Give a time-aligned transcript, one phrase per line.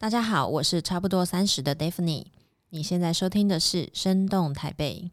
[0.00, 2.24] 大家好，我是差不多三十的 Daphne。
[2.70, 5.10] 你现在收听的是《生动台北》。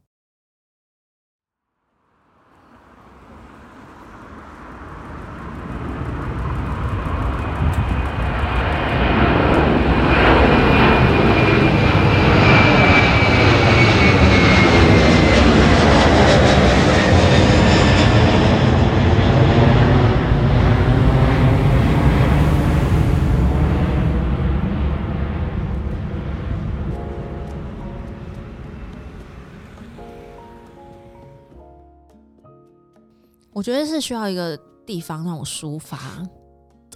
[33.58, 35.98] 我觉得是需要一个地方让我抒发。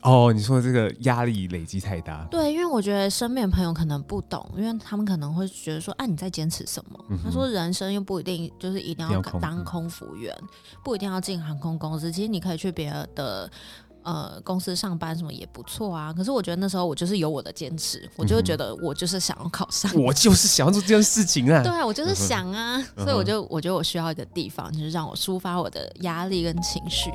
[0.03, 2.23] 哦，你说这个压力累积太大。
[2.29, 10.35] 对，因为我觉得身边朋友可能不懂，因为他们可能会觉得说：“啊，你在坚持什么？”嗯、他说：“人生又不一定就是一定要当空服员，
[10.83, 13.49] 不一定要进航空公司，其实你可以去别的。”
[14.03, 16.13] 呃，公司上班什么也不错啊。
[16.13, 21.61] 可是我觉得那时候我就是有我的坚持，我就会觉得我就是想要考上，我就是想要做这件事情啊。
[21.63, 27.11] 对啊，我就是想啊，嗯、所以我就我觉得我需要一个地方，就是让我抒发我的压力跟情绪。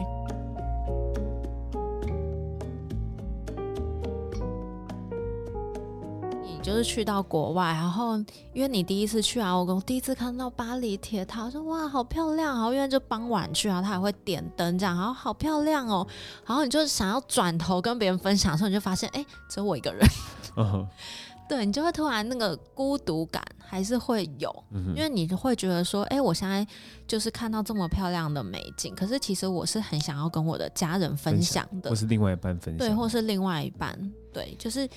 [6.67, 8.19] 就是去到国外，然后
[8.53, 12.57] 因为你第一次去啊，我第一次看到巴黎铁塔，我说哇，好漂亮！
[12.57, 16.05] 然后因为就傍晚去啊，它还会点灯这样，然后好漂亮哦。
[16.45, 20.05] 然后你就想要转头跟别人分享的时候，你就发现哎，只有我一个人。
[20.57, 20.85] Uh.
[21.49, 24.89] 对，你就会突然那个孤独感还是会有，uh.
[24.89, 26.67] 因为你会觉得说，哎，我现在
[27.07, 33.97] 就是看到这么漂亮的美景，可是其实我是很想要跟我的家人分享的，或是另外一半分享，对，或是另外一半，
[34.33, 34.89] 对，就是。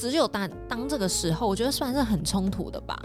[0.00, 2.98] 只有当当这个时候，我觉得算是很冲突的吧。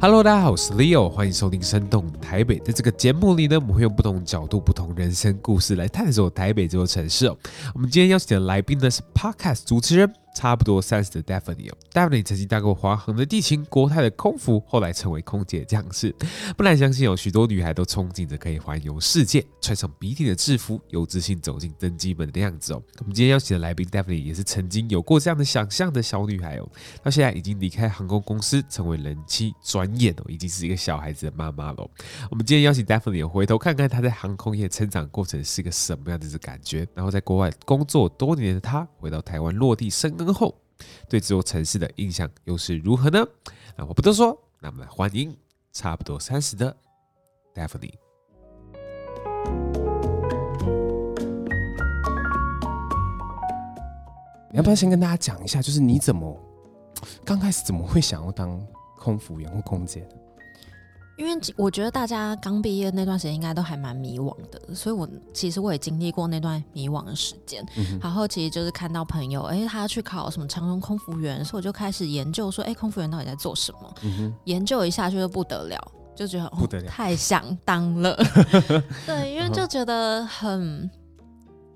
[0.00, 2.58] Hello，大家好，我是 Leo，欢迎收听《生动台北》。
[2.64, 7.36] 在这个节目里呢，我们会用不同角度、不同人生故事来探索台北这座城市哦。
[7.74, 10.12] 我们今天邀请的来宾呢是 Podcast 主持人。
[10.34, 16.14] 差不多三十的 Daphne 哦，Daphne 曾经搭过华航的地勤、国泰的空服，后来成为空姐将士。
[16.56, 22.82] 不难相信，有许多女孩都憧憬着可以环游世界，穿上笔挺的制服，有自信走进登机门的样子哦。
[22.98, 26.68] 我们今天邀请的来宾 Daphne 也是曾经有过这样的想象的小女孩哦，
[27.02, 31.88] 到现在已经离开航空公司，成为人妻，转眼哦已经是一个小孩子的妈妈了。
[32.28, 40.23] 我们今天邀请 Daphne 回头看看她在航空业成长过程是一个什么样子的感觉，然后在国外工作多年的她回到台湾落地生根。
[40.24, 40.54] 之后，
[41.08, 43.24] 对这座城市的印象又是如何呢？
[43.76, 45.36] 那我不多说，那么来欢迎
[45.72, 46.76] 差不多三十的
[47.54, 47.92] Daphne。
[54.50, 56.40] 你要不要先跟大家讲一下，就是你怎么
[57.24, 58.64] 刚开始怎么会想要当
[58.96, 60.23] 空服员或空姐的？
[61.16, 67.64] 因为我觉得大家刚毕业那段时间应该都还蛮迷惘的，所以我其实我也经历过那段迷惘的时间。
[67.76, 73.94] 嗯、然后其实就是看到朋友，哎，他要去考什么长荣空服员，所以我就开始研究说，哎，空服员到底在做什么？
[74.02, 78.16] 嗯、研究一下就不得了，就觉得不得了，哦，太想当了。
[79.06, 80.90] 对，因为就觉得很，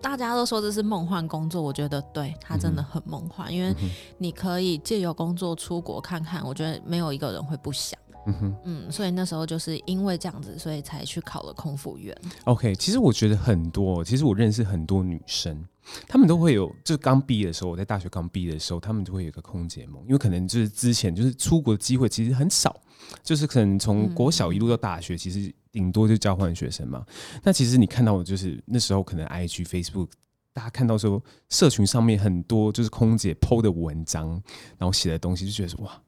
[0.03, 3.73] 大家都说这是梦幻工作，我觉得对他真的很梦幻，嗯、因为
[4.19, 7.97] 你可以借由工作出国看看，我觉得没有一个人会不想。
[8.29, 12.15] 嗯哼，嗯，所以那时候就是因为这样子，所以才去考了空服员。
[12.45, 15.65] OK，其实我觉得很多，其实我认识很多女生，
[16.07, 22.79] 她们都会有，就是刚毕业的时候，我在大学刚毕业的时候，她们就会有一个空姐梦，因为可能就是之前就是出国的机会其实很少，
[23.23, 27.07] 就是可能从国小一路到大学，嗯、其实顶多就交换学生嘛。
[27.43, 30.09] 那其实你看到的就是那时候可能 IG、Facebook，
[30.53, 34.31] 大家看到说社群上面很多就是空姐 PO 的文章，
[34.77, 35.99] 然后写的东西，就觉得说哇。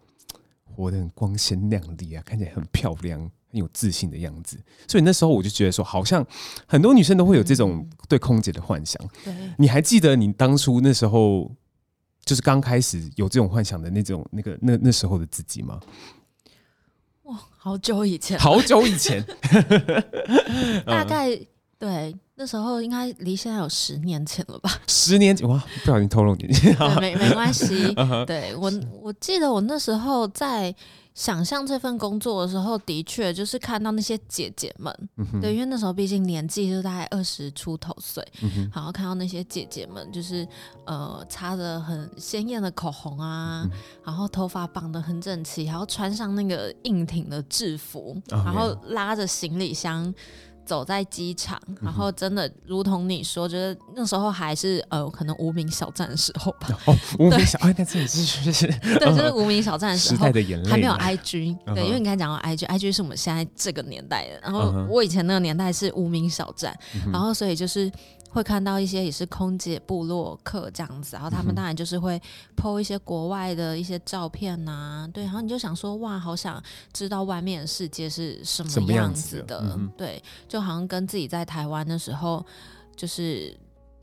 [0.70, 3.18] 活得很光鲜亮丽啊，看起来很漂亮，
[3.50, 4.58] 很有自信的样子。
[4.88, 6.26] 所以那时候我就觉得说，好像
[6.66, 9.00] 很多女生都会有这种对空姐的幻想。
[9.24, 11.50] 对，你还记得你当初那时候
[12.24, 15.80] 就是刚开始有这种幻想的那种那个那那时候的自己吗？
[17.24, 19.24] 哇，好久以前，好久以前，
[20.86, 21.38] 大概
[21.78, 22.14] 对。
[22.40, 24.70] 那时候应该离现在有十年前了吧？
[24.88, 27.88] 十年前哇，不小心透露年纪， 没没关系。
[28.00, 28.24] Uh.
[28.24, 28.72] 对我，
[29.02, 30.74] 我记得我那时候在
[31.14, 40.48] 想象这份工作的时候，的确就是看到那些姐姐们，嗯、对，因为那时候毕竟年纪就大概二十出头岁，嗯、然后看到那些姐姐们，就是
[40.86, 43.70] 呃，擦着很鲜艳的口红啊，嗯、
[44.02, 50.14] 然后头发绑得很整齐，然后穿上那个硬挺的制服，嗯、然后拉着行李箱。
[50.70, 56.68] 走在机场，然后真的如同你说，觉得那时候还是呃可能无名小站的时候吧。
[56.86, 58.68] 哦，无名小哎，那是是，
[59.00, 61.56] 对，就是无名小站的时候，时代的眼泪，还没有 IG。
[61.74, 64.38] 对，因为你刚才讲到 IG，IG 是我们现在这个年代的。
[64.40, 66.72] 然后我以前那个年代是无名小站，
[67.12, 67.90] 然后所以就是。
[68.32, 72.20] 会看到一些也是空姐部落客这样子，然后他们当然就是会
[72.56, 76.62] po 一些国外的一些照片呐、啊，对，然后你就想说哇，好想
[76.92, 82.46] 知道外面的世界是什么样子的，子嗯、对，就好像跟自己在台湾的时候，
[82.94, 83.52] 就是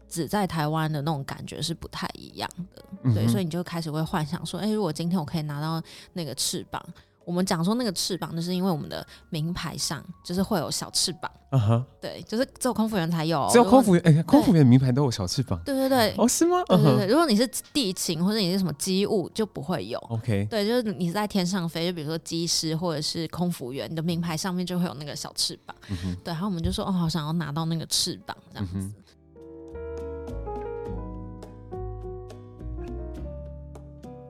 [0.10, 5.82] 只在台湾的那种感觉是不太一样的，对，嗯、所以你就开始会幻想说，哎，如果今天我可以拿到
[6.14, 6.84] 那个翅膀。
[7.28, 11.30] 我们讲说那个翅膀，就是因为我们的名牌上就是会有小翅膀。
[11.50, 11.84] 嗯哼、uh，huh.
[12.00, 15.60] 对，就是只有空服员才有，只有空服员，哎果，空服员名牌都有小翅膀。
[15.66, 16.64] 对对对，哦，是吗？
[16.70, 20.00] 对对对，如果你是地勤或者你是什么机务，就不会有。
[20.10, 25.76] OK，对，就是你是在天上飞，就比如说机师或者是空服员，你的名牌上面就会有那个小翅膀。
[26.24, 28.78] 对，然后我们就说，哦，好想要拿到那个翅膀这样子。
[28.78, 28.94] 嗯、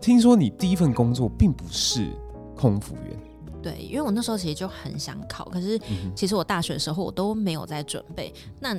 [0.01, 2.11] 听说你第一份工作并不是。
[2.57, 3.17] 空服员，
[3.61, 5.79] 对，因为我那时候其实就很想考，可是
[6.15, 8.33] 其实我大学的时候我都没有在准备。
[8.59, 8.75] 那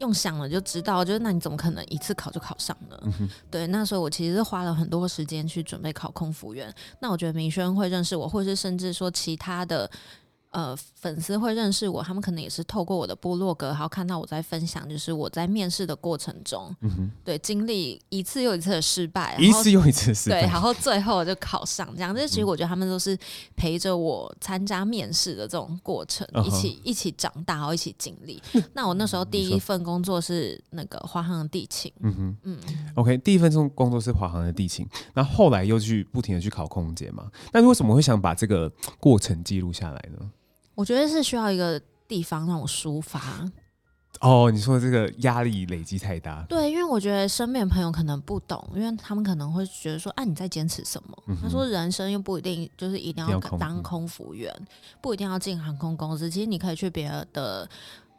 [0.00, 2.98] 用想了就知道，就是那你怎么可能一次考就考上呢？
[3.04, 6.74] 嗯、对，那时候我其实是花了很多时间去准备考空服员。
[7.00, 9.90] 那我觉得明轩会认识我，或是甚至说其他的。
[10.50, 23.16] 呃，粉丝会认识我，他们可能也是透过我的部落格，然后看到我在分享，就是我在面试的过程中，嗯、哼对，经历一次又一次的失败，一次又一次的失败，对，然后最后就考上，这样，这其实我觉得他们都是
[23.54, 28.42] 陪着我参加面试的这种过程，嗯、一起一起长大，然后一起经历。
[28.54, 32.58] 嗯、那我那时候第一份工作是那个华航的地勤，嗯哼，嗯
[32.96, 38.68] ，OK，第一份工作是华航的地勤，那后，后来又去不停的去考空姐嘛，那为什么会想把这个
[38.98, 40.28] 过程记录下来呢？
[40.80, 41.78] 我觉得是需要一个
[42.08, 43.46] 地方让我抒发。
[44.20, 46.42] 哦，你说这个压力累积太大。
[46.48, 54.50] 对，因为我觉得身边朋友可能不懂，因为他们可能会觉得说：“啊，你在坚持什么？”嗯、他说：“人生又不一定就是一定要当空服员，
[55.02, 57.68] 不一定要进航空公司，其实你可以去别的。”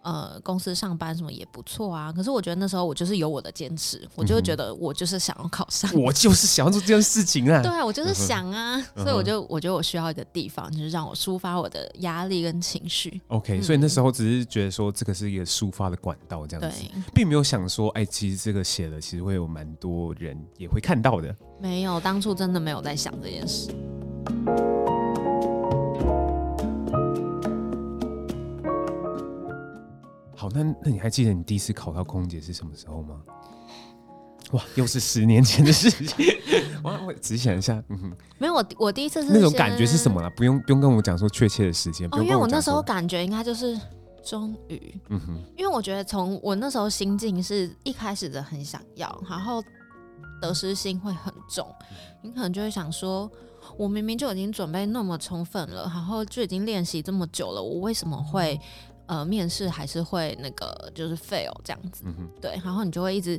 [0.04, 2.12] 呃，公司上班什么也不错啊。
[2.12, 7.62] 可是我觉得那时候我就是有我的坚持，我就会觉得我就是想要考上，嗯，我就是想要做这件事情啊。
[7.62, 13.22] 对啊，我就是想啊，嗯、所以我就我觉得我需要一个地方，就是让我抒发我的压力跟情绪。
[13.28, 16.84] OK，、嗯、所以那时候只是觉得说这个是一个抒发的管道，这样子，
[17.14, 21.36] 并没有想说，哎，其实这个写了，其实会有蛮多人也会看到的。
[21.60, 23.70] 没有，当初真的没有在想这件事。
[30.42, 33.22] 好，那那你还记得你第一次考到空姐是什么时候吗？
[34.54, 36.28] 哇，又是十年前的事情。
[36.84, 40.28] 我我仔细想一下，嗯哼，没有，我我第一次是那种感觉是什么了？
[40.32, 43.80] 不用不用跟我讲说确切的时间，哦，因为我那时候感觉应该就是
[44.24, 49.64] 终于，嗯哼，因为我觉得从我那时候心境是一开始的很想要，然后
[50.42, 51.72] 得失心会很重，
[52.24, 53.30] 你可能就会想说，
[53.78, 58.60] 我明明就已经准备那么充分了，然后就已经练习这么久了，我为什么会？
[59.12, 63.38] 呃，面试还是会那个就是 fail 这样子，嗯、对，然后你就会一直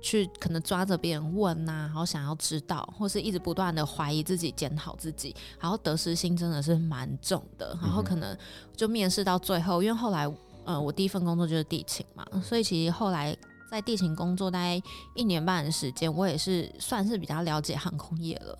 [0.00, 8.38] 去可能抓着别人问呐、啊，然后想要知道，或是一直不断的怀疑自己、检讨自己，然后得失心真的是蛮重的，然后可能
[8.76, 10.32] 就面试到最后，因为后来
[10.64, 13.36] 呃，我第一份工作就是地勤嘛，所以其实后来
[13.68, 14.80] 在地勤工作大概
[15.16, 18.56] 一年半的时间，我也是算是比较了解航空业了。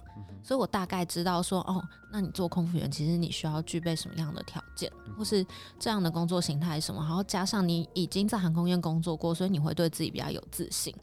[0.48, 5.44] 所以我大概知道说，哦，那你做空服员，其实你需要具备什么样的条件，或是
[5.78, 10.94] 这样的工作形态什么，然后加上你已经在航空业工作过，所以你会对自己比较有自信。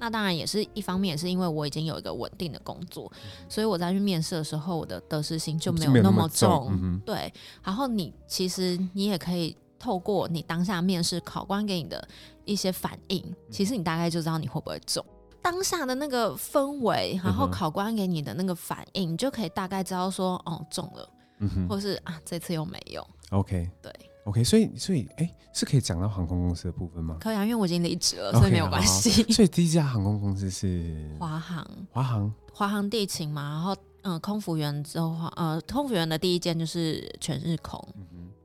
[0.00, 3.08] 那当然也是一方面，也是因为我已经有一个稳定的工作，
[3.48, 7.00] 所以我在去面试的时候，我的得失心就没有那么重。
[7.06, 7.32] 对，
[7.62, 12.08] 然后你其实你也可以透过你当下面试考官给你的
[12.44, 15.06] 一些反应，其实你大概就知道你会不会中。
[15.40, 23.06] 当下的那个氛围，然后考官给你的那个反应，嗯、你就可以大概知道说，哦，中了，嗯哼，或是啊，这次又没有。
[23.30, 23.92] OK，对
[24.24, 27.16] ，OK，所以，所以，哎、欸，是可以讲到航空公司的部分吗？
[27.20, 29.24] 可以啊，因为我已经离职了，所以没有关系。
[29.24, 33.42] Okay, 所以第一家航空公司是华航，华航，华航地勤嘛。
[33.50, 37.82] 然后，嗯、呃，空服员之后，呃，空服员的第一间就是全日空，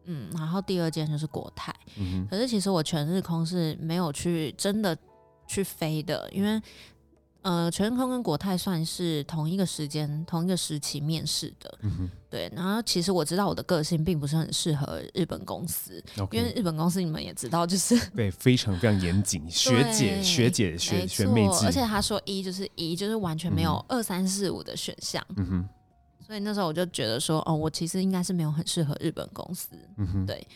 [0.06, 1.74] 嗯然后第二间就是国泰。
[1.98, 4.98] 嗯哼，可是其实我全日空是没有去真的。
[5.54, 6.62] 去飞的，因为
[7.44, 12.50] 呃，全日空跟国泰算是同一个时间、同一个时期面试的，嗯、对。
[12.56, 16.38] 然后其实我知道我的个性并不是很适合日本公司，Okay.
[16.38, 25.22] 因为日本公司你们也知道，就是 对非常非常严谨，学姐学姐学学妹制，而且他说一就是一，就是完全没有二三四五的选项。
[25.36, 25.70] 嗯哼，
[26.26, 29.78] 所以那时候我就觉得说，哦，我其实应该是没有很适合日本公司。
[29.98, 30.48] 嗯哼，对。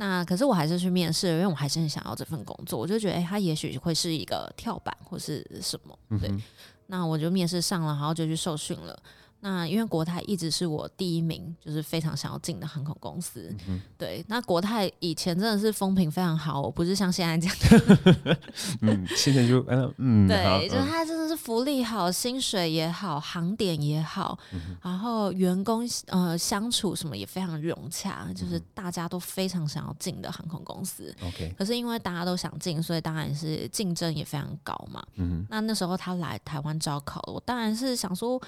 [0.00, 2.78] 那可是我还是去面试，因为我还是很想要这份工作。
[2.78, 6.28] 我就觉得，哎、欸，他也许会是一个跳板或是什么，对。
[6.28, 6.40] 嗯、
[6.86, 8.96] 那我就面试上了，然后就去受训了。
[9.40, 13.54] 那因为国泰一直是我第一名，就是非常想要进的航空公司。
[13.68, 18.36] 嗯、对，那国泰以前真的是风评非常好，我不是像现在这样。
[18.82, 31.14] 嗯，现在就嗯嗯，对，就是它真的是福利好，薪水也好，航点也好，嗯、然后员工呃相处什么也非常融洽，就是大家都非常想要进的航空公司。
[31.22, 35.00] OK，可是因为大家都想进，所以当然是竞争也非常高嘛。
[35.14, 38.42] 嗯，那那时候他来台湾招考，我当然是想说。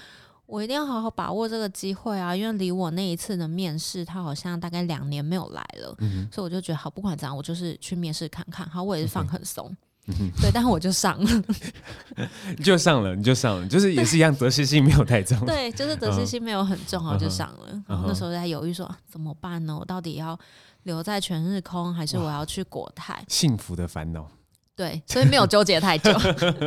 [0.51, 2.35] 我一定要好好把握这个机会啊！
[2.35, 8.69] 因为离我那一次的面试，他好像大概两年没有来了，嗯、所以我就觉得好，不管怎样，我就是去面试看看。
[8.69, 9.73] 好，我也是放很松，
[10.07, 11.43] 嗯、哼对，但是我就上了，
[12.57, 17.67] 你就上了，你就上了，就是也是一样，得失心没有太重，对，就是得失心没有很重，我就上了。
[17.71, 19.77] 嗯、然后那时候在犹豫说怎么办呢？
[19.79, 20.37] 我到底要
[20.83, 23.23] 留在全日空，还是我要去国泰？
[23.29, 24.27] 幸福的烦恼。
[24.81, 26.11] 对，所以没有纠结太久，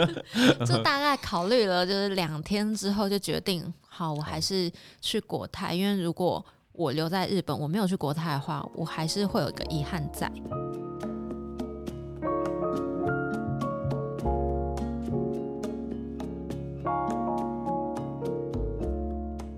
[0.64, 10.30] 就大概考虑了，就是两天之后就决定，好，我还是去国泰，因为如果我留在日本，我没有去国泰的话，我还是会有一个遗憾在。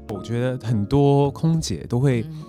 [0.09, 2.43] 我觉得很多空姐都会、嗯。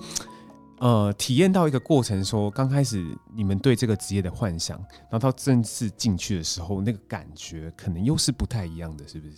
[0.79, 3.03] 呃，体验到一个过程说，说刚开始
[3.35, 4.77] 你们对这个职业的幻想，
[5.09, 9.37] 然后到正式进去的时候，那个感觉可能又是不太一样的，是不是？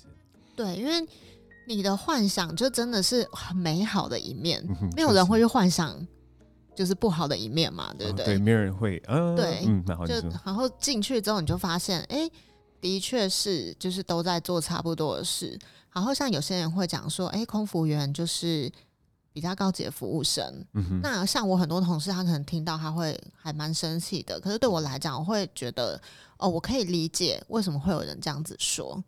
[0.55, 1.08] 对，因为
[1.65, 6.05] 你的幻想就真的是很美好的一面，嗯、没有人会去幻想
[6.75, 8.24] 就是不好的一面嘛，对不对？
[8.24, 9.01] 哦、对，没有人会。
[9.08, 10.15] 嗯，然后就
[10.46, 12.29] 然后进去之后，你就发现，哎，
[12.81, 15.58] 的确是，就是都在做差不多的事。
[15.93, 18.69] 然后像有些人会讲说，哎，空服员就是。
[19.39, 20.65] 比较高级的服务生，
[21.01, 24.38] 那像我很多同事，他可能听到他会还蛮生气的。
[24.38, 26.00] 可是对我来讲，我会觉得
[26.38, 29.01] 哦，我可以理解为什么会有人这样子说，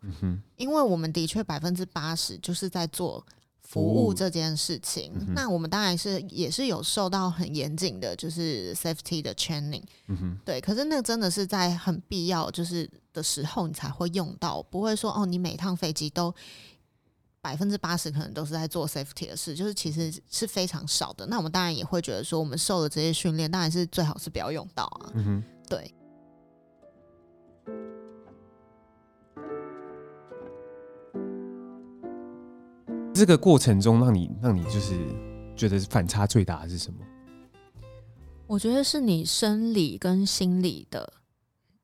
[0.56, 3.22] 因为我们的确百分之八十就是在做
[3.60, 5.12] 服务这件事情。
[5.14, 9.82] 嗯、那我们当然是也是有受到很严谨的，就是 safety 的 training，
[10.46, 10.62] 对。
[10.62, 16.34] 可是那真的是在很必要就是的时候你才会用到，不会说哦，你每趟飞机都。
[17.44, 21.26] 百分之八十可能都是在做 safety 的事，就是其实是非常少的。
[21.26, 25.10] 那我们当然也会觉得说，我们受的这些训练，当然是最好是不要用到啊。
[25.14, 25.92] 嗯哼，对。
[33.12, 34.96] 这个过程中，让你让你就是
[35.56, 37.00] 觉得反差最大的是什么？
[38.46, 41.12] 我觉得是你生理跟心理的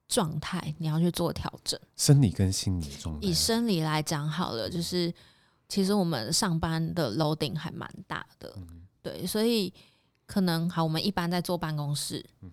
[0.07, 1.79] 状态，你要去做调整。
[1.97, 5.13] 生理跟心理的状态，以生理来讲好了，就是。
[5.69, 9.71] 其实我们上班的 loading 还蛮大的，嗯、对，所以
[10.27, 12.51] 可能好，我们一般在坐办公室，嗯、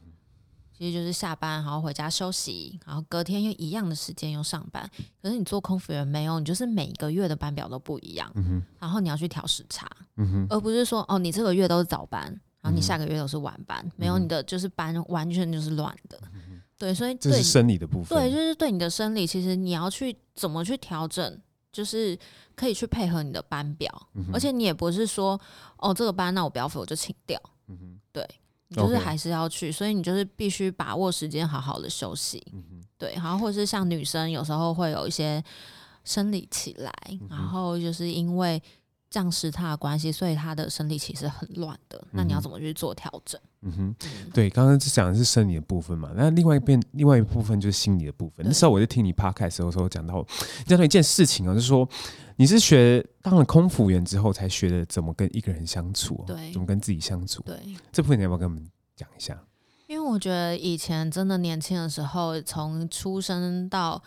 [0.77, 4.89] 其实就是下班，然后回家休息，然后隔天又一样的时间又上班。
[5.21, 12.23] 可是你做空服员没有，你就是每个月的班表都不一样，嗯、然后你要去调时差，嗯、而不是说哦，你这个月都是早班，
[12.61, 21.41] 然后你下个月都是晚班，嗯、没有你的就是班完全就是乱的，嗯、对，所以对这是生理的部分，对，就是对你的生理，其实你要去怎么去调整。
[21.75, 22.17] 就是
[22.55, 25.39] 可以去配合你的班表，嗯、而且你也不是说
[25.77, 27.99] 哦，这个班那我不要飞我就请掉，嗯、哼。
[28.13, 28.25] 对，
[28.69, 35.43] 你就是还是要去.所以你就是必须把握时间，好好的休息，嗯、对，然后或者是像女生有时候会有一些
[36.05, 38.61] 生理起来，嗯、然后就是因为。
[39.15, 42.05] 降时差的关系，所以他的生理期是很乱的。
[42.11, 43.39] 那你要怎么去做调整？
[43.61, 43.95] 嗯哼，
[44.33, 46.11] 对，刚刚讲的是生理的部分嘛。
[46.13, 48.45] 那另外一边，另外一部分就是心理的部分。
[48.45, 50.27] 那时候我就听你 podcast 的时候讲到
[50.65, 51.87] 讲到一件事情啊，就是说
[52.35, 57.41] 你是学当了空服员之后才学的怎么跟一个人相处，对，怎么跟自己相处。
[57.43, 57.57] 对，
[57.93, 59.41] 这部分你要不要跟我们讲一下？
[59.87, 64.03] 因为我觉得以前真的年轻的时候，从出生到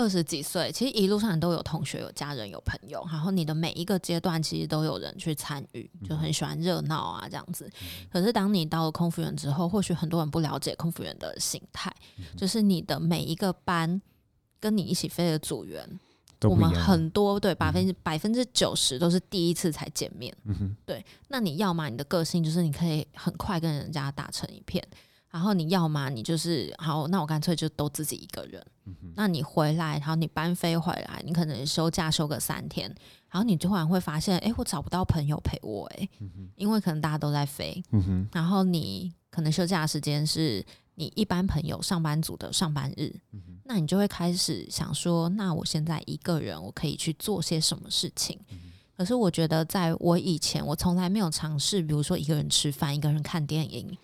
[0.00, 7.70] 二十几岁，其实一路上都有同学、有家人、有朋友，然后你的每一个阶段其实都有人去参与，就很喜欢热闹啊这样子。
[8.10, 11.94] 可是当你到了空服员之后，或许很多人不了解空服员的形态，
[12.34, 14.00] 就是你的每一个班
[14.58, 15.86] 跟你一起飞的组员，
[16.44, 20.34] 我们很多对百分之百分之九十都是第一次才见面。
[20.86, 24.82] 对，那你要嘛，你的个性就是你可以很快跟人家打成一片。
[25.30, 28.64] 然后你要嘛，你就是好，那我干脆就都自己一个人。
[29.14, 32.88] 那你回来，然后你班飞回来，你可能休假休个三天，
[33.30, 37.80] 然后你突然会发现，哎，我找不到朋友陪我，哎、嗯，因为可能大家都在飞。
[38.32, 40.64] 然后你可能休假的时间是
[40.96, 48.36] 你一般朋友上班族的上班日，嗯、那你就会开始想说，那我现在一个人，我可以去做些什么事情？
[48.50, 48.58] 嗯、
[48.96, 53.96] 可是我觉得，在我以前，我从来没有尝试，比如说一个人吃饭，一个人看电影。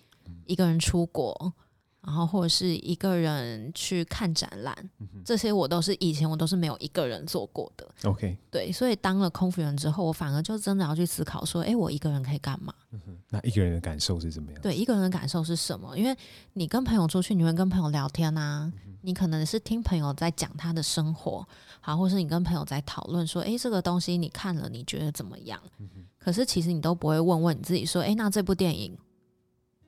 [0.47, 1.53] 一个人出国。
[1.99, 7.85] 然后或者是一个人去看展览，嗯、这些我都是以前我都是没有一个人做过的。
[8.05, 12.73] OK，对，所以当了空服员之后，我反而就真的要去思考说，哎，我一个人可以干嘛？
[12.91, 14.61] 嗯、那一个人的感受是怎么样？
[14.61, 15.97] 对，一个人的感受是什么？
[15.97, 16.15] 因为
[16.53, 21.45] 你跟朋友出去，你会跟朋友聊天啊，嗯、你可能是听朋友在讲他的生活，
[21.81, 25.61] 好，或是你跟朋友在讨论说，哎，这个东西你看了，你觉得怎么样？
[25.79, 28.97] 嗯、可是其实你都不会问问你自己说，哎，那这部电影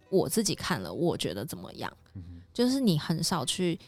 [0.09, 1.91] 我自己看了，我觉得怎么样？
[2.53, 3.79] 就是你很少去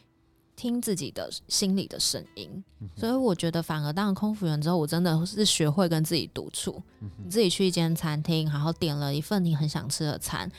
[0.56, 6.82] 听自己的心里的声音，嗯、所以我觉得反而当了空服员之后，我真的是学会跟自己独处。
[7.00, 10.50] 嗯、你自己去一间餐厅，然后点了一份你很想吃的餐，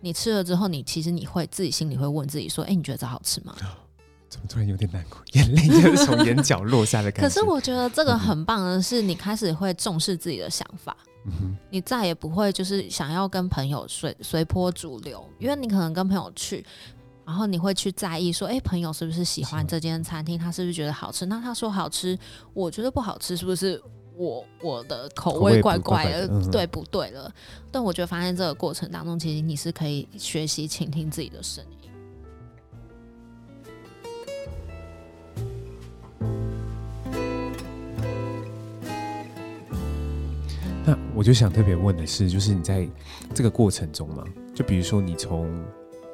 [0.00, 3.54] 你吃了之后，你其实你会自己心里会问自己说：“哎、欸，你觉得这好吃吗？”
[4.30, 7.28] 怎么突然有点难过，眼泪就是从眼角落下的感觉。
[7.28, 10.96] 可是我觉得这个很棒的是，你开始会重视自己的想法，
[11.26, 16.64] 嗯、你再也不会就是想要跟朋友随随波逐流，因为你可能跟朋友去。
[17.22, 20.36] 然后你会去在意说，哎，朋友是不是喜欢这间餐厅？
[20.36, 21.26] 他是不是觉得好吃？
[21.26, 22.18] 那他说好吃，
[22.52, 23.80] 我觉得不好吃，是不是
[24.16, 26.26] 我我的口味怪怪的？
[26.26, 27.28] 怪怪的对不对了？
[27.28, 27.32] 嗯、
[27.70, 31.79] 但我觉得发现这个过程当中，其实你是可以学习倾听自己的声音。
[40.90, 42.84] 那我就想特别问的是，就是你在
[43.32, 45.48] 这个过程中嘛，就比如说你从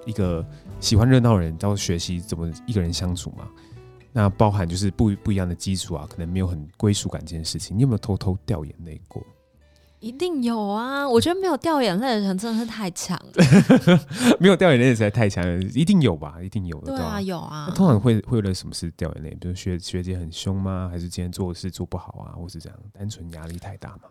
[0.05, 0.45] 一个
[0.81, 3.49] 喜欢热闹的人，到学习怎么一个人相处嘛？
[4.13, 9.25] 那包含就是不不一样的基础啊，可能没有很归属感这件事情，你有没有偷偷掉眼泪过？
[9.99, 11.09] 一定有啊！
[11.09, 13.33] 我觉得没有掉眼泪的人真的是太强了，
[14.39, 16.37] 没有掉眼泪的实在太强了，一定有吧？
[16.43, 16.95] 一定有的。
[16.95, 17.73] 对啊，有啊。
[17.75, 19.31] 通常会会为了什么事掉眼泪？
[19.41, 20.91] 比如学学姐很凶吗？
[20.93, 22.37] 还是今天做的事做不好啊？
[22.37, 24.03] 或是这样单纯压力太大吗？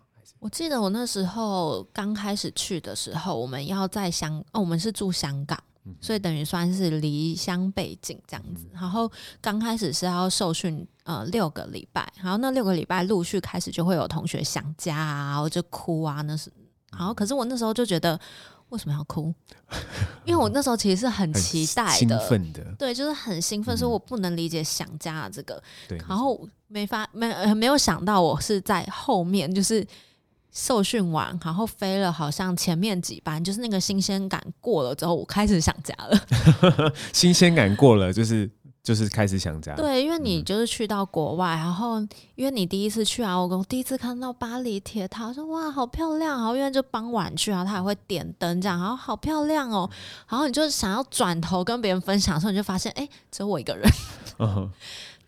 [0.45, 5.59] 我记得我那时候刚开始去的时候，我们要在香哦，我们是住香港。
[5.99, 9.11] 所以等于算是离乡背井这样子，然后
[9.41, 16.51] 刚开始是要受训呃六个礼拜，然后那六个礼拜陆续开始就会有同学想家啊，然后就哭啊，那是，
[16.91, 18.19] 然后可是我那时候就觉得
[18.69, 19.33] 为什么要哭？
[20.25, 29.85] 因为我那时候其实是很期待的，兴奋的，对，就是很兴奋，所以我不能理解想家的这个，对，然后没发没没有想到我是在后面就是。
[30.55, 36.93] 受训完，然后飞了，好像前面几班，就是那个新鲜感过了之后，我开始想家了。
[37.11, 38.49] 新鲜感过了，就是
[38.81, 39.75] 就是开始想家。
[39.75, 41.99] 对，因为你就是去到国外，然后
[42.35, 49.89] 因为你第一次去啊，我第一次看到巴黎铁塔，我说哇，好漂亮，然后因为就傍晚去啊，它还会点灯这样，然后好漂亮哦，
[50.29, 53.83] 然后你就想要转头跟别人分享的时候，你就发现哎，只有我一个人。
[54.37, 54.67] Uh.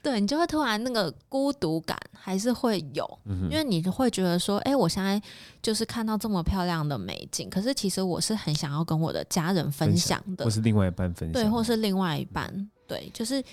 [0.08, 5.22] 对，你就会突然那个孤独感还是会有，嗯、因为你会觉得说，哎，我现在
[5.62, 13.44] 就是看到这么漂亮的美景，可是其实我是很想要跟我的家人分享的，或是另外一半分享，对，或是另外一半，嗯、对，就是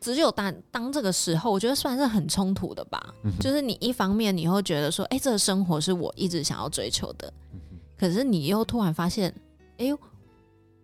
[0.00, 7.60] 只有当当这个时候，我觉得算是很冲突的吧，嗯、就是你一方面你会觉得说，哎，这个生活是我一直想要追求的，嗯、
[7.98, 9.30] 可是你又突然发现，
[9.76, 9.98] 哎呦。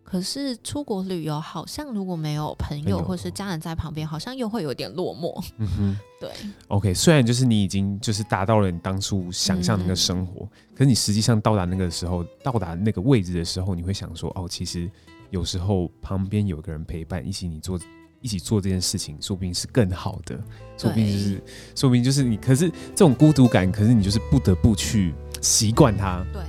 [0.08, 5.44] 可是出国旅游好像如果没有朋友或是家人在旁边，好像又会有点落寞。
[5.58, 6.30] 嗯哼，对。
[6.68, 14.88] OK，虽然就是你已经就是达到了你当初想象的那个生活，嗯、可是你实际上到达那个时候，到达那个位置的时候，你会想说，哦，其实
[15.30, 17.76] 有时候旁边有个人陪伴，一起你做
[18.20, 20.38] 一起做这件事情，说不定是更好的。
[20.78, 21.42] 说不定就是，
[21.74, 22.36] 说不定就是你。
[22.36, 26.24] 可是这种孤独感，可是你就是不得不去习惯它。
[26.32, 26.42] 对。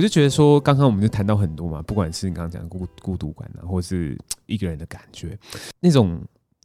[0.00, 5.38] 我就觉得说，刚刚我们就谈到很多嘛，不管是你刚刚讲的孤孤独感啊，或是一个人的感觉，
[5.78, 6.18] 那种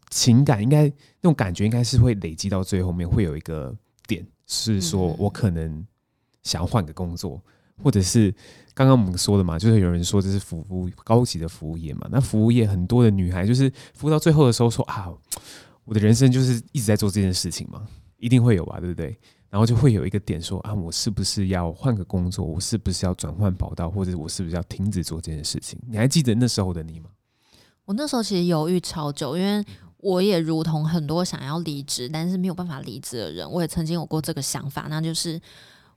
[0.09, 3.75] 情感应该那种感觉应该是会累积到最后面，会有一个
[4.07, 5.85] 点是说我可能
[6.43, 7.43] 想要换个工作，
[7.83, 8.33] 或者是
[8.73, 15.11] 刚刚我们说的嘛，就是有人说这是服务高级的服务业嘛，那服务业很多的女孩就是服务到最后的时候说啊，
[15.83, 17.85] 我的人生就是一直在做这件事情嘛，
[18.17, 19.19] 一定会有吧，对不对？
[19.55, 22.45] 然后就会有一个点说啊，我是不是要换个工作？
[22.45, 23.89] 我是不是要转换跑道？
[23.89, 25.79] 或者我是不是要停止做这件事情？
[25.87, 27.09] 你还记得那时候的你吗？
[27.85, 29.65] 我那时候其实犹豫超久，因为
[29.99, 35.39] 我也如同很多想要离职但是没有办法离职的人，我也曾经有过这个想法，那就是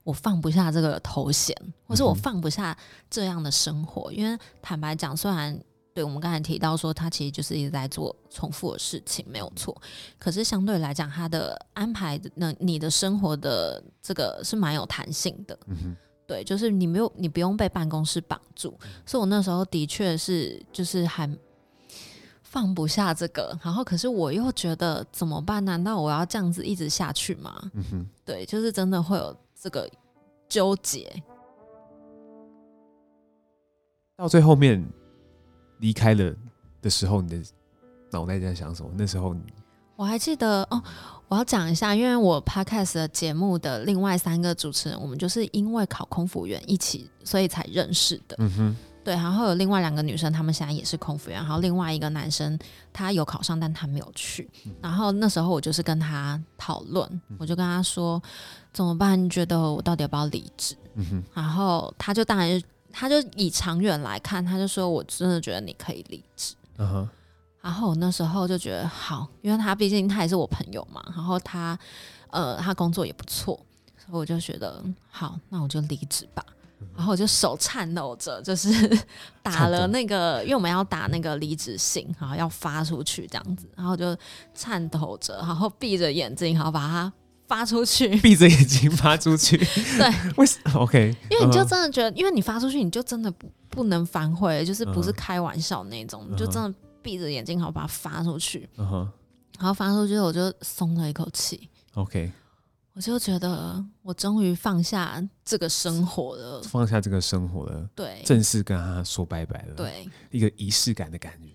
[0.05, 1.53] 我放不下这个头衔，
[1.85, 2.79] 或是我放不下
[3.11, 4.12] 这样的生活。
[4.12, 5.61] 嗯、因为坦白讲，虽然
[5.98, 9.76] 对我们刚才提到说，他其实就是一直在做重复的事情，没有错。
[10.16, 15.58] 可是相对来讲，他的安排，那你的生活的这个是蛮有弹性的。
[15.66, 18.78] 嗯哼，对，就是你没有，你不用被办公室绑住。
[19.04, 21.28] 所以我那时候的确是，就是还
[22.44, 25.64] 放不下这个，然后可是我又觉得怎么办？
[25.64, 27.61] 难道我要这样子一直下去吗？
[27.74, 29.90] 嗯哼，对，就是真的会有这个
[30.48, 31.12] 纠结。
[34.16, 34.84] 到最后面
[35.78, 36.34] 离开了
[36.80, 37.42] 的时候，你的
[38.10, 38.90] 脑袋在想什么？
[38.96, 39.40] 那时候你
[39.96, 40.82] 我还记得哦，
[41.26, 48.36] 我要讲一下，因为我 Podcast 的节目的另外三个主持人，我们就是因为考空服员一起，所以才认识的。
[48.38, 48.76] 嗯哼。
[49.04, 51.38] 对，然后有另外两个女生，她们现在也是空服员。
[51.40, 52.58] 然后另外一个男生，
[52.92, 54.46] 他有考上，但他没有去。
[54.82, 58.22] 然后那时候我就是跟他讨论，我就跟他说
[58.70, 59.18] 怎么办？
[59.22, 60.76] 你觉得我到底要不要离职？
[60.94, 61.24] 嗯哼。
[61.32, 62.62] 然后他就当然，
[62.92, 66.55] 他就以长远来看，他就说我真的觉得你可以离职。
[66.79, 67.09] 嗯哼。
[67.61, 71.03] 然后我那时候就觉得好，因为他毕竟他也是我朋友嘛。
[71.14, 71.79] 然后他
[72.31, 73.55] 呃，他工作也不错，
[73.96, 76.44] 所以我就觉得好，那我就离职吧。
[76.96, 78.70] 然后我就手颤抖着，就是
[79.42, 84.16] 打了那个，因为我们要打那个离职信，然后要发出去这样子，然后就
[84.55, 87.12] 颤抖着，然后闭着眼睛，然后把它
[87.48, 88.14] 发出去。
[88.20, 98.68] 闭着眼睛发出去，对， 为什么？OK，因为你就真的觉得，因为你发出去，你就真的不不能反悔，就是不是开玩笑那种，你就真的闭着眼睛，好把它发出去。
[98.76, 101.68] 然后发出去，我就松了一口气。
[101.94, 102.30] OK。
[102.94, 111.52] 我就觉得我终于放下这个生活了，放下这个生活了，对，正式跟他说拜拜了，对，一个仪式感的感觉。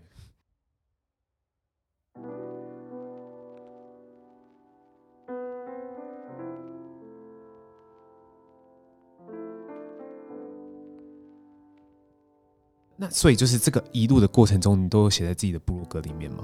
[13.03, 16.43] 那所以就是这个一路的过程中，你都有写在自己的部落格里面吗？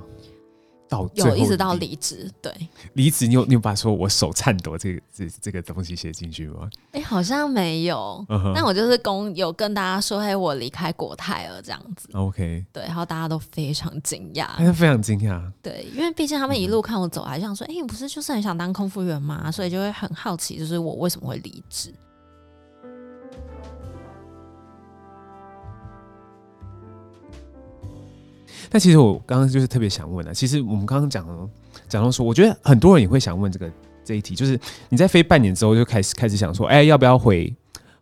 [0.89, 2.51] 到有一直到离职，对，
[2.93, 6.67] 离职你有你有把说我手颤抖这个这这个东西写进去吗？
[6.93, 8.25] 哎、欸，好像没有。
[8.27, 8.65] 那、uh.
[8.65, 12.09] 我就是公有跟大家说，嘿，我离开国泰了这样子。
[12.13, 15.39] OK，对，然后大家都非常惊讶，哎，非常惊讶。
[15.61, 19.51] 对，因为毕竟他们一路看我走来，想说，哎、嗯欸，你不是就是很想当空服员吗？
[19.51, 21.93] 所以就会很好奇，就是我为什么会离职。
[28.69, 31.49] 但其实我刚刚就是特别想问啊，其实我们刚刚讲了，
[31.87, 33.71] 讲到说，我觉得很多人也会想问这个
[34.05, 37.51] 这一题，就是你在飞半年之后就开始开始想说，哎，要不要回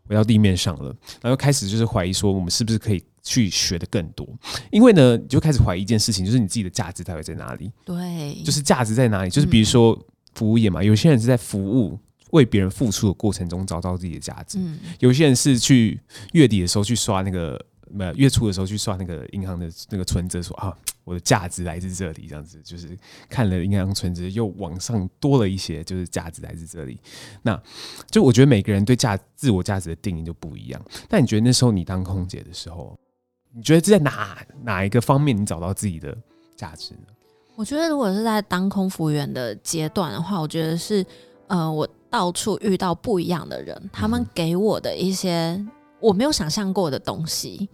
[0.07, 0.93] 回到地面上了？
[1.21, 4.27] 然后开始就是怀疑说，我们是不是可以去学的更多？
[4.69, 7.71] 因为呢，你就开始怀疑一件事情，就是你自己的价值到底在哪里？
[7.85, 9.29] 对，就是价值在哪里？
[9.29, 9.97] 就是比如说
[10.35, 11.97] 服务业嘛，有些人是在服务
[12.31, 15.97] 为别人付出的过程中找到自己的价值，嗯，有些人是去
[16.33, 17.57] 月底的时候去刷那个。
[17.89, 22.97] 没有月初的时候去刷那个银行的那个存折，说啊， 我的价值来自这里，这样子就是
[23.29, 26.99] 看了银行存折又往上多了一些，就是价值来自这里。
[27.43, 27.61] 那
[28.09, 30.81] 就我觉得每个人对价自我价值的定义就不一样。
[31.07, 32.97] 但你觉得那时候你当空姐的时候，
[33.53, 36.17] 你觉得是在哪哪一个方面你找到自己的
[36.55, 37.07] 价值呢？
[37.55, 41.05] 我觉得如果是在当空服员的阶段的话，我觉得是
[41.47, 45.65] 呃，我到处遇到不一样的人，他们给我的一些。
[45.99, 47.67] 我没有想象过的东西，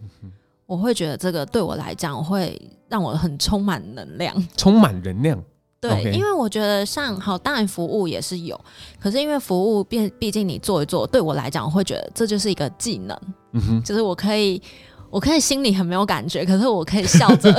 [0.66, 5.42] 我会觉得这个对我来讲会让我很充满能量，充满能量。
[5.82, 6.12] 对，Okay.
[6.14, 8.58] 因为我觉得像好，当然服务也是有，
[9.00, 13.20] 可是因为服务毕毕竟你做一做，对我来讲，我会觉得这就是一个技能，
[13.52, 14.62] 嗯哼，就是我可以，
[15.10, 17.52] 我可以心里很没有感觉，可是我可以笑着，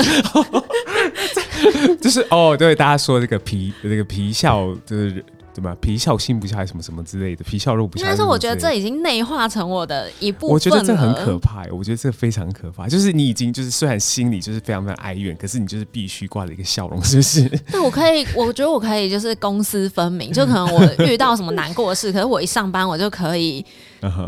[2.00, 5.22] 就是哦，对，大家说这个皮，这个皮笑就是。
[5.54, 5.76] 对吧？
[5.80, 7.44] 皮笑心不笑，还是什么什么之类的？
[7.44, 8.04] 皮笑肉不笑。
[8.04, 10.50] 但是我觉得这已经内化成我的一部分。
[10.50, 12.88] 我觉得这很可怕，我觉得这非常可怕。
[12.88, 17.48] 就是你已经就是虽然心里就是非常非常哀怨，可是你就是必须挂着一个笑容，是不是？
[17.72, 20.32] 那，我可以，我觉得我可以，就是公私分明。
[20.32, 23.64] 就可能我遇到什么难过的事， 可是我一上班我就可以。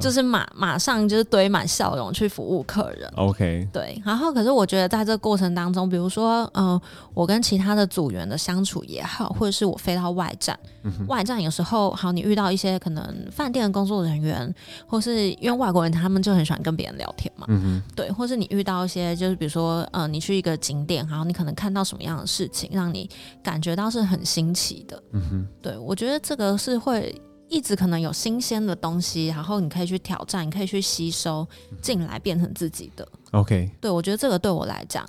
[0.01, 3.11] 就是马马上就是堆满笑容去服务客人。
[3.17, 4.01] OK，对。
[4.05, 6.83] 然后，可是我觉得在这个过程当中，比如说，嗯、呃，
[7.15, 14.55] 我跟其他的组员的相处也好，或者是我飞到外站，嗯、外站有时候好，你遇到一些可能饭店的工作人员，
[14.87, 18.11] 或是因为外国人他们就很喜欢跟别人聊天嘛，嗯哼，对。
[18.11, 23.09] 或是你遇到一些就是比如说，呃，你去一个景点，然后你可能看到什么样的事情，让你
[23.43, 25.77] 感觉到是很新奇的，嗯哼，对。
[25.79, 27.15] 我觉得这个是会。
[27.49, 31.47] 一直可能有新鲜的东西，然后你可以去挑战，你可以去吸收
[31.81, 33.07] 进来，变成自己的。
[33.33, 35.09] OK，对，我觉得这个对我来讲，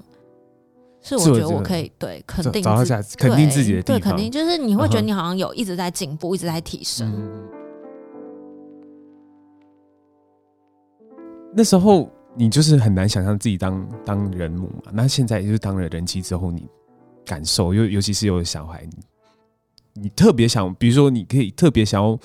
[1.02, 6.36] 是我觉得我可以对肯定找到价值，肯定自己的地，对，肯定就是你会觉得你好像有一直在进步，uh huh.
[6.36, 7.12] 一直在提升。
[7.16, 7.50] 嗯。
[11.56, 16.68] 那时候你就是很难想象自己当当人母嘛，那现在就是当了人妻之后，你
[17.26, 18.88] 感受，尤尤其是有小孩。
[20.02, 22.18] 你特别想，比如说，你可以特别想要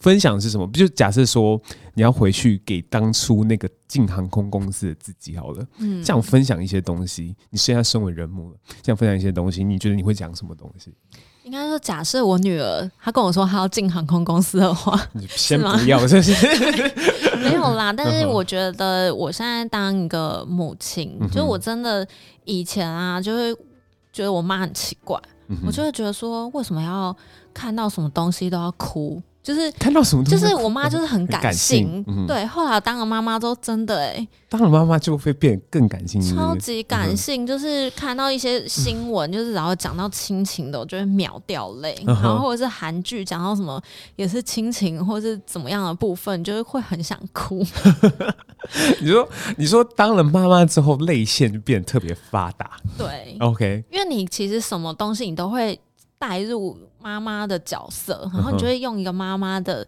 [0.00, 0.68] 分享是什么？
[0.72, 1.60] 就假设说
[1.94, 7.34] 你要回去给当初那个进航空公司的自己好了，嗯，这样分享一些东西。
[7.50, 10.92] 你现在身为人母了，这样分享一些东西，你觉得你会讲什么东西？
[11.44, 16.22] 应该说，假设我女儿她跟我说她要进航空公司的话，你先不要，是吗？
[16.22, 16.32] 是
[17.42, 17.90] 没有啦。
[17.90, 22.06] 但是我觉得我现在当一个母亲，嗯、就我真的
[22.44, 23.54] 以前啊，就会
[24.12, 25.18] 觉得我妈很奇怪，
[25.66, 27.16] 我就会觉得说，为什么要
[27.54, 29.22] 看到什么东西都要哭？
[29.42, 32.44] 就是看到什么，就是我妈就是很感性，对。
[32.46, 37.46] 后来当了妈妈之后，真的哎、欸，当了妈妈就会变更感性，超级感性。
[37.46, 41.96] 就是看到一些新闻，就是然后讲到亲情的，我就会秒掉泪。
[42.04, 43.80] 然后或者是韩剧讲到什么
[44.16, 47.64] 也是亲情或是怎么样的部分，就是会很想哭。
[49.00, 52.72] 你说，你说当了妈妈之后，泪腺就变得特别发达。
[52.98, 55.80] 对，OK，因为你其实什么东西你都会。
[56.18, 59.86] 带入妈妈的角色，然后你就会用一个妈妈的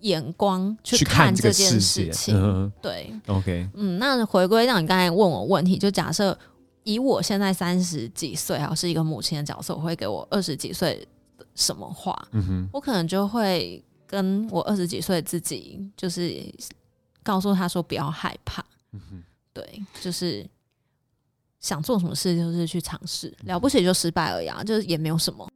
[0.00, 2.34] 眼光去看这件事情。
[2.36, 6.38] 嗯、对，OK，嗯，那回归到你刚才问我问题，就假设
[6.84, 11.06] 以我现在三十几岁啊，是一个母亲的角色，我会给我二十几岁
[11.54, 12.28] 什么话？
[12.32, 16.42] 嗯哼，我可能就会跟我二十几岁自己，就是
[17.22, 18.64] 告诉他说不要害怕。
[18.92, 20.46] 嗯哼，对，就是
[21.58, 25.48] 想做什么事就是去尝试，了不起就失败而已啊，就是也没有什么。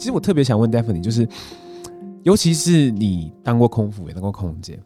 [0.00, 1.28] 其实我特别想问 Daphne，就是，
[2.22, 4.80] 尤其是你当过空服，也当过空姐，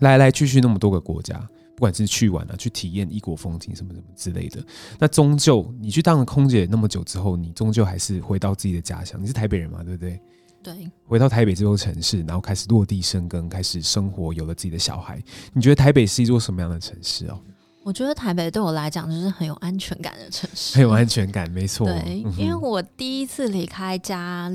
[0.00, 1.38] 来来去去那么多个国家，
[1.74, 4.62] 不管是去玩啊，去体验异国风情什么什么之类的，
[4.98, 9.18] 那终究你去当了空姐那么久之后，你终究还是回到自己的家乡。
[9.22, 10.20] 你是台北人嘛，对不对？
[10.62, 10.90] 对。
[11.06, 15.18] 回到台北这座城市，然后开始落地生根，开始生活，有了自己的小孩。
[15.54, 17.40] 你觉得台北是一座什么样的城市哦？
[17.82, 21.86] 我觉得台北对我来讲就是很有安全感的城市，很有安全感，没错。
[21.86, 24.50] 对，因为我第一次离开家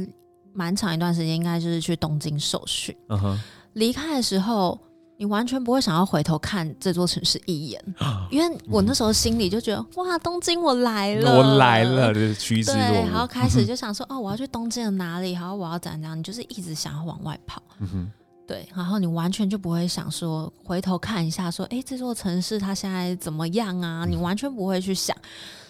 [0.54, 2.96] 蛮长一段时间，应该就是去东京受训。
[3.10, 3.40] 嗯哼，
[3.74, 4.80] 离开的时候，
[5.18, 7.84] 你完全不会想要回头看这座城市一眼，
[8.30, 13.10] 因为我那时候心里就觉得，哇，东京我来了，我来了，就是趋之若鹜。
[13.10, 15.34] 然后开始就想说，哦，我要去东京的哪里？
[15.34, 16.18] 然后我要怎样？
[16.18, 17.62] 你就是一直想要往外跑。
[17.80, 18.12] 嗯哼。
[18.48, 24.06] 对，然后你完全就不会想说回头看一下，说，哎，这座城市它现在怎么样啊？
[24.08, 25.16] 你完全不会去想。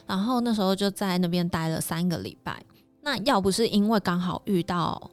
[0.06, 2.62] 然后那时候就在那边待了三个礼拜。
[3.02, 5.10] 那要不是因为刚好遇到，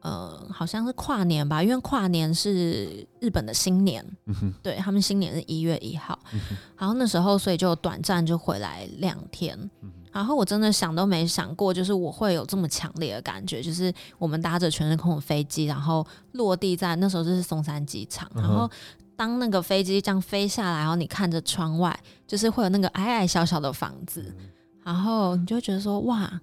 [0.00, 6.18] 呃，好像是跨年吧，因为跨年是日本的新年，嗯、对，他们新年是一月一号。
[6.32, 6.40] 嗯、
[6.76, 9.58] 然后那时候，所以就短暂就回来两天。
[9.82, 18.66] 嗯然后我真的想都没想过，就是我会有这么强烈的感觉，就是我们搭着全日空的飞机，然后落地在那时候就是松山机场，然后
[19.14, 21.94] 当那个飞机这样飞下来，然后你看着窗外，
[22.26, 24.34] 就是会有那个矮矮小小的房子，
[24.82, 26.40] 然后你就觉得说哇，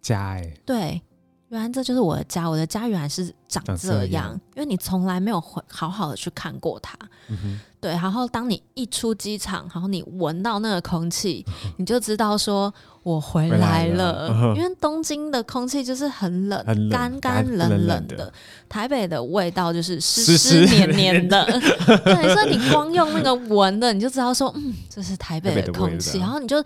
[0.00, 1.02] 家哎、欸，对。
[1.50, 6.94] 原来这就是我的家，我的家原来是长这样，因为你从来没有回好好的去看过它，
[7.28, 7.92] 嗯、对。
[7.92, 11.44] 然后当你一出机场，然后你闻到那个空气，
[11.78, 13.58] 你就知道说我回来了。
[13.58, 18.32] 来了嗯、因为东京的空气就是很冷，很冷干干冷冷的，冷冷的
[18.68, 21.46] 台北的味道就是湿湿黏黏的。
[22.04, 26.18] 对，所以你光用那个闻的，你就知道说，嗯，这是台北的空气。
[26.18, 26.62] 然后你就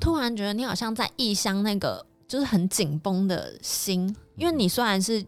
[0.00, 2.04] 突然觉得你好像在异乡那个。
[2.26, 5.24] 就是很紧绷的心，因为你虽然是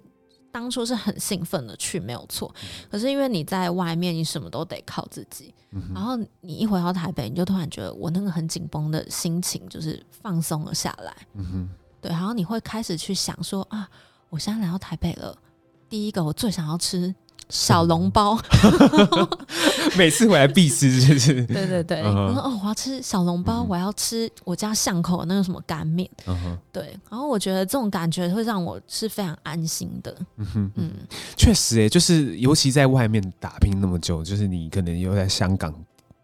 [0.50, 2.52] 当初是很兴奋的去，没有错，
[2.90, 5.52] 可是因为你在外面，你什么都得靠自己。
[5.94, 11.14] 然后你一回到台北，你就突然觉得我那个很紧绷的心情就是放松了下来。
[11.34, 11.68] 嗯哼，
[12.00, 13.86] 对，然后你会开始去想说啊，
[14.30, 15.36] 我现在来到台北了，
[15.90, 17.14] 第一个我最想要吃。
[17.48, 18.38] 小笼包，
[19.96, 22.02] 每次回来必吃，就是 对对对。
[22.02, 26.08] 我说哦，我要吃小笼包，我要吃我家巷口那个什么干面。
[26.72, 30.14] 对，然后我觉得这种感觉会让我是非常安心的。
[30.36, 30.92] 嗯哼，嗯，
[31.36, 35.72] 确实哎，就是尤其在外面打拼那么久，就是你可能又在香港。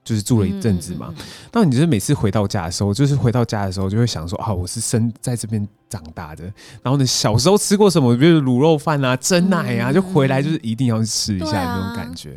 [0.04, 1.14] 就是住了一阵子嘛，
[1.52, 6.44] 那、嗯嗯、你就是每次回到家的时候，就是回到家的时候就会想说啊，我是生在这边长大的，
[6.82, 12.36] 然后呢，小时候吃过什么，比如卤肉饭啊、蒸奶啊，嗯、就回来就是一定要去吃一下那种感觉。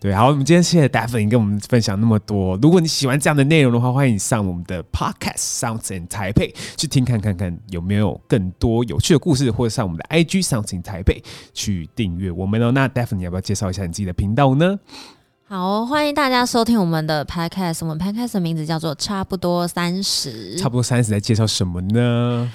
[0.00, 2.58] 对，啊、好，我们今天谢谢 Daphne 跟我们分享那么多。
[2.62, 11.22] 如果你喜欢这样的内容的话，欢迎上我们的 Podcast Sounds in Taipei 去听看看看有没有更多有趣的故事，或者上我们的 IG Sounds in Taipei
[11.54, 12.70] 去订阅我们哦。
[12.72, 14.78] 那 d a p h n 你要不要介绍一下你自己的频道呢？
[15.46, 17.80] 好，欢迎大家收听我们的 Podcast。
[17.82, 20.56] 我们 Podcast 的名字叫做“差不多三十”。
[20.58, 22.50] 差不多三十，在介绍什么呢？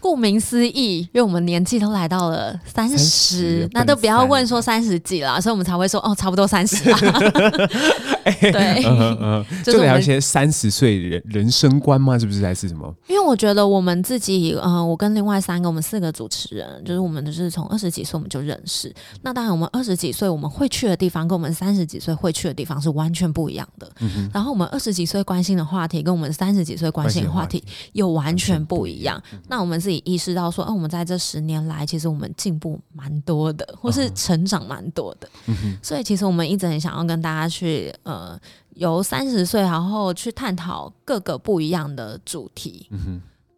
[0.00, 6.98] 顾名思义，因为我们年纪都来到了三十，那都不要问说三十几了，所以我们才会说哦，差不多三十了。
[8.40, 12.18] 对，嗯嗯， 就聊一些三十岁人人生观吗？
[12.18, 12.94] 是不是还是什么？
[13.08, 18.94] 因为我觉得我们自己，嗯、呃，我跟另外三个，我们四个主持人，就是我们就是从二十几岁我们就认识。
[19.22, 23.90] 那当然，我们二十几岁我们会去的地方，跟我们三十几岁会去的地方是完全不一样的。
[24.00, 29.20] 嗯、然后我们二十几岁关心的话题，跟我们三十几岁关心的话题又完全不一样。
[29.48, 35.28] 那我们自己意识到说，哎、呃，我们在这十年来，其实我们进步蛮多的，或是成长蛮多的。
[35.46, 38.38] 嗯、所以，其实我们一直很想要跟大家去，呃，
[38.76, 42.88] 由三十岁，然后去探讨各个不一样的主题。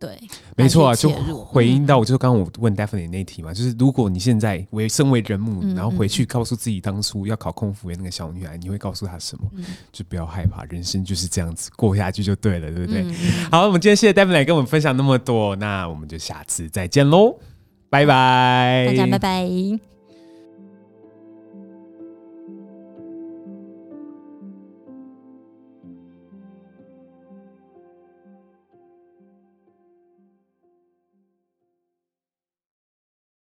[0.02, 0.18] 对，
[0.56, 1.08] 没错啊，就
[1.44, 9.48] 回应到，就是刚刚我问 Daphne 那题嘛，嗯、就是如果你现在为身为人母，嗯、然后回去告诉自己当初要考空服员那个小女孩，你会告诉她什么？
[9.54, 13.02] 嗯、就不要害怕，人生就是这样子过下去就对了，对不对？
[13.02, 13.14] 嗯、
[13.52, 17.38] 好，我们今天谢谢 Daphne 跟我们分享那么多，那我们就下次再见喽，
[17.88, 19.91] 拜拜，大家拜拜。